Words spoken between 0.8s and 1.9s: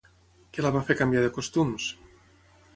fer canviar de costums?